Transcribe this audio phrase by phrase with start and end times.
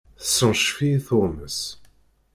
[0.19, 1.69] Tessencef-iyi tuɣmest.